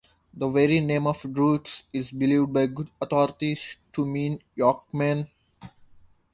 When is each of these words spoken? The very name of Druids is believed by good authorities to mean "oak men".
The 0.33 0.49
very 0.49 0.79
name 0.79 1.05
of 1.05 1.31
Druids 1.31 1.83
is 1.93 2.09
believed 2.09 2.51
by 2.51 2.65
good 2.65 2.89
authorities 2.99 3.77
to 3.93 4.03
mean 4.03 4.41
"oak 4.59 4.91
men". 4.91 5.29